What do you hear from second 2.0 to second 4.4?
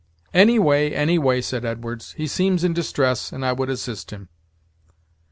"he seems in distress, and I would assist him."